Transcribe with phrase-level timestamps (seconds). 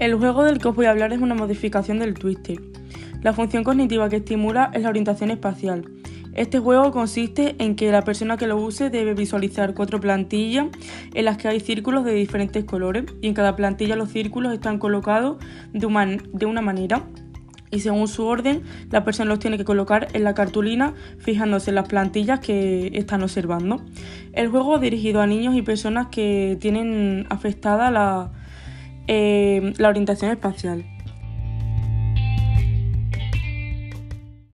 [0.00, 2.58] El juego del que os voy a hablar es una modificación del Twister.
[3.20, 5.90] La función cognitiva que estimula es la orientación espacial.
[6.32, 10.68] Este juego consiste en que la persona que lo use debe visualizar cuatro plantillas
[11.12, 14.78] en las que hay círculos de diferentes colores y en cada plantilla los círculos están
[14.78, 15.36] colocados
[15.74, 15.84] de,
[16.46, 17.04] una manera
[17.70, 21.74] y según su orden la persona los tiene que colocar en la cartulina fijándose en
[21.74, 23.82] las plantillas que están observando.
[24.32, 28.32] El juego es dirigido a niños y personas que tienen afectada la
[29.12, 30.84] eh, la orientación espacial.